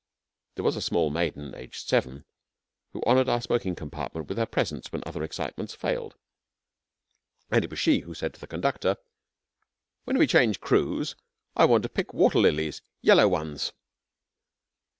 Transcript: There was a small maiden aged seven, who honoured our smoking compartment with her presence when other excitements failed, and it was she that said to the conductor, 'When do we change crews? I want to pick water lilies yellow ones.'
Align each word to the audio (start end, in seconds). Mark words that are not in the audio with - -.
There 0.55 0.65
was 0.65 0.75
a 0.75 0.81
small 0.81 1.11
maiden 1.11 1.53
aged 1.53 1.87
seven, 1.87 2.25
who 2.91 3.03
honoured 3.03 3.29
our 3.29 3.39
smoking 3.39 3.75
compartment 3.75 4.29
with 4.29 4.39
her 4.39 4.47
presence 4.47 4.91
when 4.91 5.03
other 5.05 5.21
excitements 5.21 5.75
failed, 5.75 6.15
and 7.51 7.63
it 7.63 7.69
was 7.69 7.77
she 7.77 8.01
that 8.01 8.15
said 8.15 8.33
to 8.33 8.39
the 8.39 8.47
conductor, 8.47 8.97
'When 10.05 10.15
do 10.15 10.19
we 10.19 10.25
change 10.25 10.59
crews? 10.59 11.15
I 11.55 11.65
want 11.65 11.83
to 11.83 11.89
pick 11.89 12.15
water 12.15 12.39
lilies 12.39 12.81
yellow 13.03 13.27
ones.' 13.27 13.73